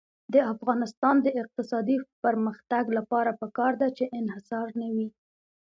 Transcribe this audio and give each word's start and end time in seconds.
د 0.33 0.35
افغانستان 0.53 1.15
د 1.25 1.27
اقتصادي 1.41 1.97
پرمختګ 2.23 2.83
لپاره 2.97 3.31
پکار 3.41 3.73
ده 3.81 3.87
چې 3.97 4.03
انحصار 4.19 4.67
نه 4.81 4.87
وي. 4.95 5.07